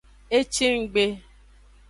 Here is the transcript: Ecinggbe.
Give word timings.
Ecinggbe. 0.37 1.05